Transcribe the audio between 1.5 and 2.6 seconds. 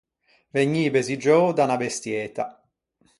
da unna bestieta.